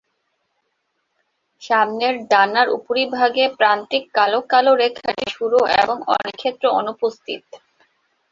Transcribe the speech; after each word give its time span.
সামনের 1.61 2.15
ডানার 2.31 2.67
উপরিভাগে 2.77 3.45
প্রান্তিক 3.59 4.03
কালো 4.17 4.39
কালো 4.51 4.71
রেখাটি 4.81 5.25
সরু 5.35 5.59
এবং 5.81 5.97
অনেকক্ষেত্রে 6.13 6.67
অনুপস্থিত। 6.79 7.43